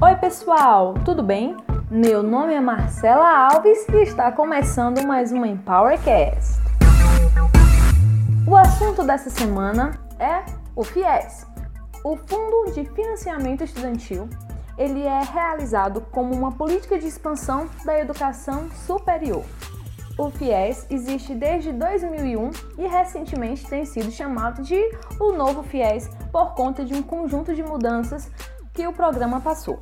[0.00, 1.56] Oi, pessoal, tudo bem?
[1.90, 6.60] Meu nome é Marcela Alves e está começando mais uma Empowercast.
[8.46, 10.44] O assunto dessa semana é
[10.76, 11.44] o FIES,
[12.04, 14.28] o Fundo de Financiamento Estudantil.
[14.78, 19.42] Ele é realizado como uma política de expansão da educação superior.
[20.16, 24.80] O FIES existe desde 2001 e recentemente tem sido chamado de
[25.18, 28.28] o novo FIES por conta de um conjunto de mudanças
[28.72, 29.80] que o programa passou.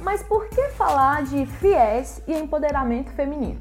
[0.00, 3.60] Mas por que falar de FIES e empoderamento feminino?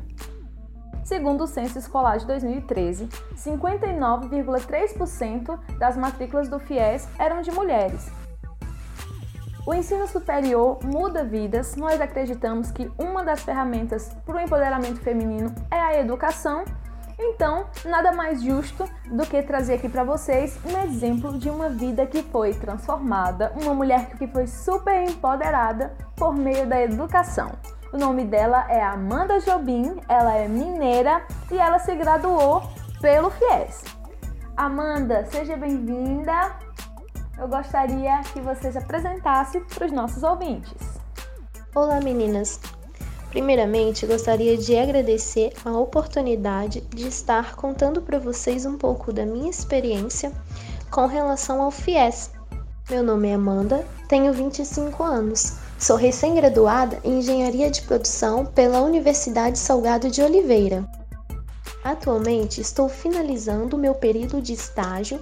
[1.04, 8.12] Segundo o Censo Escolar de 2013, 59,3% das matrículas do FIES eram de mulheres
[9.68, 11.76] o ensino superior muda vidas.
[11.76, 16.64] Nós acreditamos que uma das ferramentas para o empoderamento feminino é a educação.
[17.20, 22.06] Então, nada mais justo do que trazer aqui para vocês um exemplo de uma vida
[22.06, 27.52] que foi transformada, uma mulher que foi super empoderada por meio da educação.
[27.92, 32.62] O nome dela é Amanda Jobim, ela é mineira e ela se graduou
[33.02, 33.84] pelo FIES.
[34.56, 36.68] Amanda, seja bem-vinda
[37.38, 40.74] eu gostaria que você se apresentasse para os nossos ouvintes.
[41.76, 42.60] Olá, meninas!
[43.38, 49.48] Primeiramente, gostaria de agradecer a oportunidade de estar contando para vocês um pouco da minha
[49.48, 50.32] experiência
[50.90, 52.32] com relação ao FIES.
[52.90, 59.60] Meu nome é Amanda, tenho 25 anos, sou recém-graduada em Engenharia de Produção pela Universidade
[59.60, 60.84] Salgado de Oliveira.
[61.84, 65.22] Atualmente estou finalizando meu período de estágio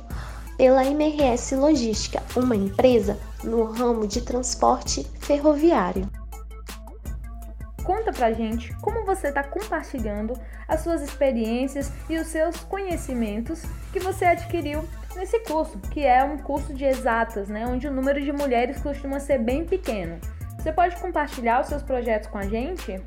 [0.57, 6.09] pela MRS Logística, uma empresa no ramo de transporte ferroviário.
[8.15, 14.23] Pra gente como você está compartilhando as suas experiências e os seus conhecimentos que você
[14.23, 18.81] adquiriu nesse curso, que é um curso de exatas, né, onde o número de mulheres
[18.81, 20.19] costuma ser bem pequeno.
[20.57, 23.01] Você pode compartilhar os seus projetos com a gente?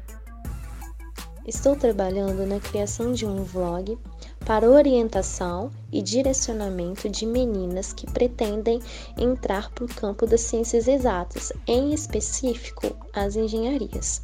[1.46, 3.98] Estou trabalhando na criação de um vlog
[4.44, 8.80] para orientação e direcionamento de meninas que pretendem
[9.18, 14.22] entrar para o campo das ciências exatas, em específico as engenharias.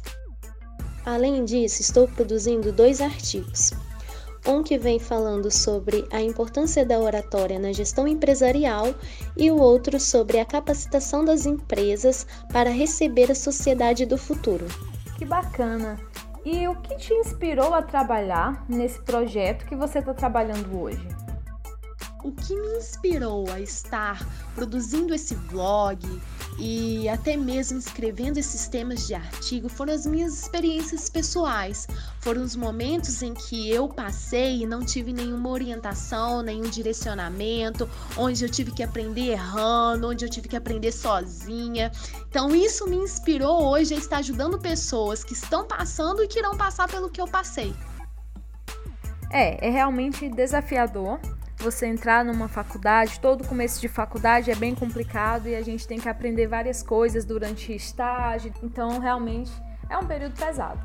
[1.05, 3.71] Além disso, estou produzindo dois artigos.
[4.47, 8.93] Um que vem falando sobre a importância da oratória na gestão empresarial
[9.37, 14.65] e o outro sobre a capacitação das empresas para receber a sociedade do futuro.
[15.17, 15.97] Que bacana!
[16.43, 21.07] E o que te inspirou a trabalhar nesse projeto que você está trabalhando hoje?
[22.23, 24.23] O que me inspirou a estar
[24.53, 25.99] produzindo esse vlog
[26.57, 31.87] e até mesmo escrevendo esses temas de artigo foram as minhas experiências pessoais.
[32.21, 38.43] Foram os momentos em que eu passei e não tive nenhuma orientação, nenhum direcionamento, onde
[38.43, 41.91] eu tive que aprender errando, onde eu tive que aprender sozinha.
[42.29, 46.55] Então isso me inspirou hoje a estar ajudando pessoas que estão passando e que irão
[46.55, 47.75] passar pelo que eu passei.
[49.31, 51.19] É, é realmente desafiador
[51.65, 55.99] você entrar numa faculdade, todo começo de faculdade é bem complicado e a gente tem
[55.99, 59.51] que aprender várias coisas durante estágio, então realmente
[59.89, 60.79] é um período pesado.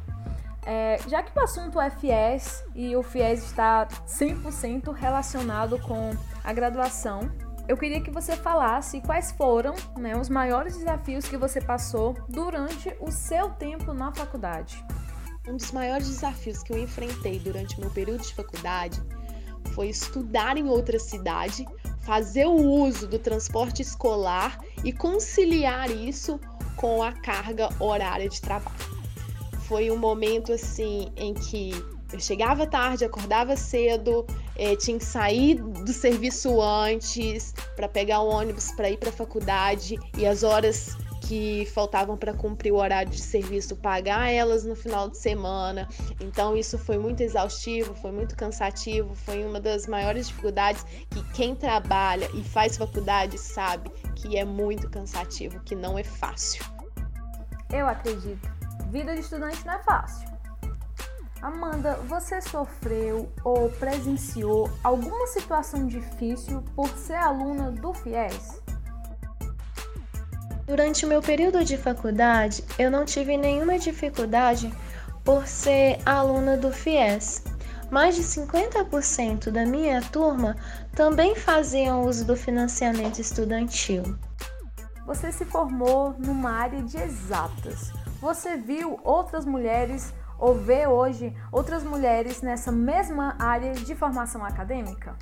[0.65, 6.53] É, já que o assunto é FIES e o FIES está 100% relacionado com a
[6.55, 7.31] graduação,
[7.69, 12.97] eu queria que você falasse quais foram né, os maiores desafios que você passou durante
[13.01, 14.83] o seu tempo na faculdade.
[15.47, 19.03] Um dos maiores desafios que eu enfrentei durante meu período de faculdade
[19.75, 21.67] foi estudar em outra cidade,
[22.01, 26.41] fazer o uso do transporte escolar e conciliar isso
[26.77, 28.77] com a carga horária de trabalho.
[29.63, 31.73] Foi um momento assim em que
[32.13, 34.27] eu chegava tarde, acordava cedo,
[34.57, 39.13] eh, tinha que sair do serviço antes para pegar o ônibus para ir para a
[39.13, 40.97] faculdade e as horas
[41.31, 45.89] que faltavam para cumprir o horário de serviço, pagar elas no final de semana.
[46.21, 51.55] Então isso foi muito exaustivo, foi muito cansativo, foi uma das maiores dificuldades que quem
[51.55, 56.65] trabalha e faz faculdade sabe que é muito cansativo, que não é fácil.
[57.73, 58.51] Eu acredito.
[58.91, 60.29] Vida de estudante não é fácil.
[61.41, 68.60] Amanda, você sofreu ou presenciou alguma situação difícil por ser aluna do FIES?
[70.71, 74.73] Durante o meu período de faculdade, eu não tive nenhuma dificuldade
[75.25, 77.43] por ser aluna do FIES.
[77.91, 80.55] Mais de 50% da minha turma
[80.95, 84.17] também faziam uso do financiamento estudantil.
[85.05, 87.93] Você se formou numa área de exatas.
[88.21, 95.17] Você viu outras mulheres ou vê hoje outras mulheres nessa mesma área de formação acadêmica?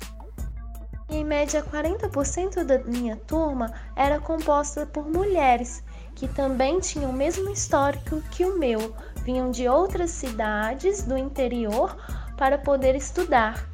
[1.09, 5.83] Em média 40% da minha turma era composta por mulheres
[6.13, 11.95] que também tinham o mesmo histórico que o meu, vinham de outras cidades do interior
[12.37, 13.67] para poder estudar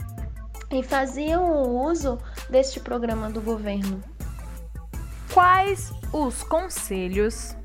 [0.71, 2.17] e faziam o uso
[2.49, 4.01] deste programa do governo.
[5.33, 7.55] Quais os conselhos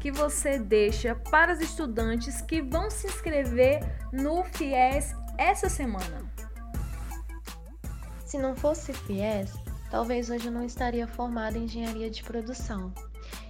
[0.00, 3.80] que você deixa para os estudantes que vão se inscrever
[4.12, 6.24] no FIES essa semana?
[8.28, 9.54] Se não fosse FIES,
[9.90, 12.92] talvez hoje eu não estaria formada em engenharia de produção.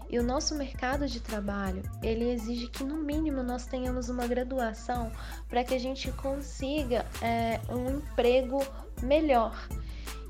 [0.09, 5.11] E o nosso mercado de trabalho, ele exige que no mínimo nós tenhamos uma graduação
[5.49, 8.65] para que a gente consiga é, um emprego
[9.03, 9.69] melhor.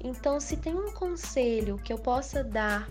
[0.02, 2.88] Então, se tem um conselho que eu possa dar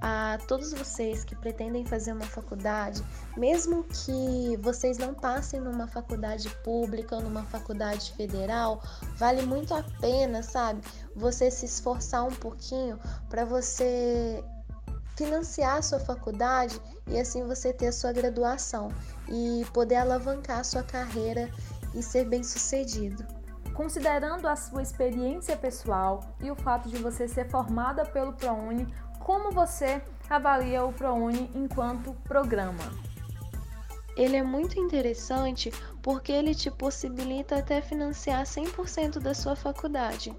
[0.00, 3.02] a todos vocês que pretendem fazer uma faculdade,
[3.36, 8.82] mesmo que vocês não passem numa faculdade pública ou numa faculdade federal,
[9.16, 10.82] vale muito a pena, sabe?
[11.16, 12.98] Você se esforçar um pouquinho
[13.28, 14.44] para você
[15.16, 18.88] financiar a sua faculdade e assim você ter a sua graduação
[19.28, 21.50] e poder alavancar a sua carreira
[21.92, 23.26] e ser bem-sucedido.
[23.74, 28.92] Considerando a sua experiência pessoal e o fato de você ser formada pelo ProUni,
[29.28, 32.82] como você avalia o ProUni enquanto programa?
[34.16, 35.70] Ele é muito interessante
[36.00, 40.34] porque ele te possibilita até financiar 100% da sua faculdade.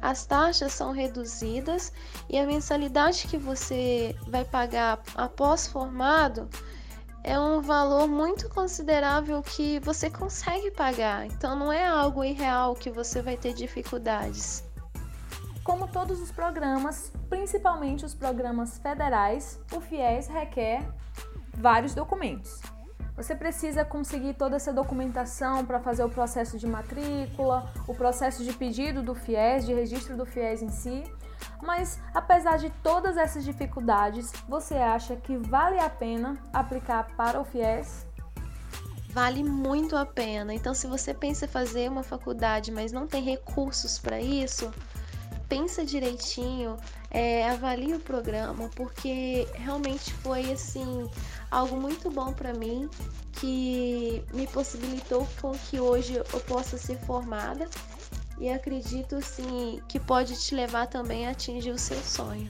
[0.00, 1.92] As taxas são reduzidas
[2.28, 6.48] e a mensalidade que você vai pagar após formado
[7.24, 11.26] é um valor muito considerável que você consegue pagar.
[11.26, 14.62] Então não é algo irreal que você vai ter dificuldades.
[15.68, 20.82] Como todos os programas, principalmente os programas federais, o FIES requer
[21.52, 22.58] vários documentos.
[23.14, 28.54] Você precisa conseguir toda essa documentação para fazer o processo de matrícula, o processo de
[28.54, 31.04] pedido do FIES, de registro do FIES em si.
[31.62, 37.44] Mas apesar de todas essas dificuldades, você acha que vale a pena aplicar para o
[37.44, 38.06] FIES?
[39.10, 40.54] Vale muito a pena.
[40.54, 44.72] Então, se você pensa em fazer uma faculdade, mas não tem recursos para isso,
[45.48, 46.76] pensa direitinho,
[47.10, 51.08] é, avalie o programa, porque realmente foi assim
[51.50, 52.88] algo muito bom para mim
[53.32, 57.68] que me possibilitou com que hoje eu possa ser formada
[58.38, 62.48] e acredito sim que pode te levar também a atingir o seu sonho.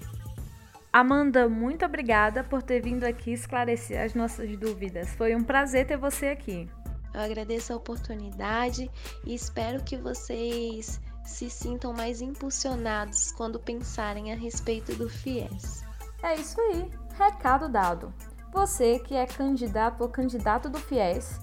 [0.93, 5.11] Amanda, muito obrigada por ter vindo aqui esclarecer as nossas dúvidas.
[5.15, 6.69] Foi um prazer ter você aqui.
[7.15, 8.91] Eu agradeço a oportunidade
[9.25, 15.85] e espero que vocês se sintam mais impulsionados quando pensarem a respeito do FIES.
[16.23, 18.13] É isso aí, recado dado.
[18.51, 21.39] Você que é candidato ou candidato do FIES,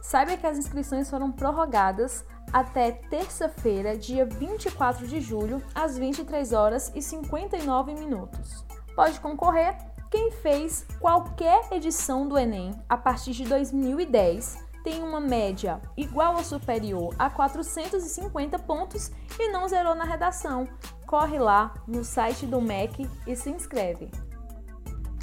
[0.00, 6.92] saiba que as inscrições foram prorrogadas até terça-feira, dia 24 de julho, às 23 horas
[6.94, 8.64] e 59 minutos.
[8.94, 9.76] Pode concorrer
[10.10, 16.44] quem fez qualquer edição do Enem a partir de 2010 tem uma média igual ou
[16.44, 19.10] superior a 450 pontos
[19.40, 20.68] e não zerou na redação.
[21.06, 24.10] Corre lá no site do MEC e se inscreve.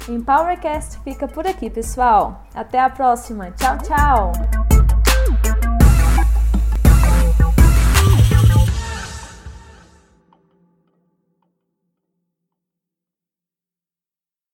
[0.08, 2.42] Empowercast fica por aqui, pessoal.
[2.52, 3.52] Até a próxima.
[3.52, 4.61] Tchau, tchau!